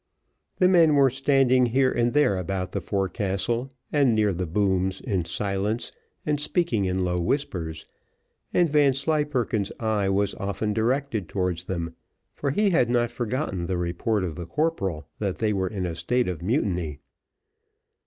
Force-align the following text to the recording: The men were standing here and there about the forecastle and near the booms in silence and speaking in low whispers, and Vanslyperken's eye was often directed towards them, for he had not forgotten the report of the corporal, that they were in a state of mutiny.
The 0.57 0.67
men 0.67 0.95
were 0.95 1.11
standing 1.11 1.67
here 1.67 1.91
and 1.91 2.11
there 2.11 2.35
about 2.35 2.71
the 2.71 2.81
forecastle 2.81 3.69
and 3.91 4.15
near 4.15 4.33
the 4.33 4.47
booms 4.47 4.99
in 4.99 5.25
silence 5.25 5.91
and 6.25 6.39
speaking 6.41 6.85
in 6.85 7.05
low 7.05 7.19
whispers, 7.19 7.85
and 8.51 8.67
Vanslyperken's 8.67 9.71
eye 9.79 10.09
was 10.09 10.33
often 10.33 10.73
directed 10.73 11.29
towards 11.29 11.65
them, 11.65 11.93
for 12.33 12.49
he 12.49 12.71
had 12.71 12.89
not 12.89 13.11
forgotten 13.11 13.67
the 13.67 13.77
report 13.77 14.23
of 14.23 14.33
the 14.33 14.47
corporal, 14.47 15.07
that 15.19 15.37
they 15.37 15.53
were 15.53 15.67
in 15.69 15.85
a 15.85 15.93
state 15.93 16.27
of 16.27 16.41
mutiny. 16.41 16.97